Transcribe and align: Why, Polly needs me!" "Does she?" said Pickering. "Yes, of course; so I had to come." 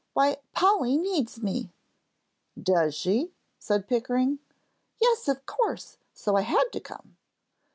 Why, 0.13 0.37
Polly 0.51 0.97
needs 0.97 1.43
me!" 1.43 1.69
"Does 2.59 2.95
she?" 2.95 3.33
said 3.59 3.87
Pickering. 3.87 4.39
"Yes, 4.99 5.27
of 5.27 5.45
course; 5.45 5.99
so 6.11 6.35
I 6.35 6.41
had 6.41 6.71
to 6.71 6.79
come." 6.79 7.17